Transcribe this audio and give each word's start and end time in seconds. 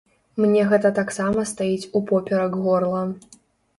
Мне 0.43 0.61
гэта 0.71 0.91
таксама 0.99 1.45
стаіць 1.51 1.89
упоперак 1.99 2.59
горла. 2.67 3.07